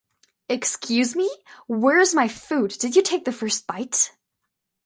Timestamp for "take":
3.03-3.23